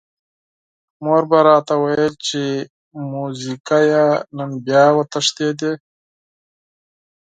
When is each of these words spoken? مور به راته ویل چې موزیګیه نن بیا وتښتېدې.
مور 1.03 1.23
به 1.29 1.39
راته 1.47 1.75
ویل 1.81 2.13
چې 2.27 2.41
موزیګیه 3.11 4.05
نن 4.37 4.51
بیا 4.65 4.83
وتښتېدې. 4.97 5.71